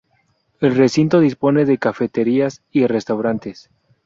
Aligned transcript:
El 0.61 0.73
recinto 0.73 1.19
dispone 1.19 1.63
de 1.65 1.77
cafeterías 1.77 2.63
y 2.71 2.87
restaurantes. 2.87 3.69